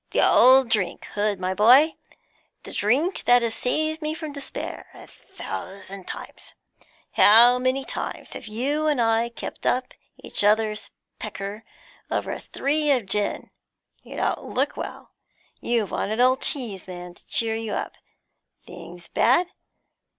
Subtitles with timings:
[0.09, 1.93] 'The old drink, Hood, my boy;
[2.63, 6.55] the drink that has saved me from despair a thousand times.
[7.11, 11.63] How many times have you and I kept up each other's pecker
[12.09, 13.51] over a three of gin!
[14.01, 15.11] You don't look well;
[15.59, 17.93] you've wanted old Cheeseman to cheer you up.
[18.65, 19.49] Things bad?